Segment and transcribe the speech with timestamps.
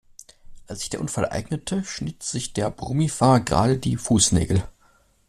[0.65, 4.63] Als sich der Unfall ereignete, schnitt sich der Brummi-Fahrer gerade die Fußnägel.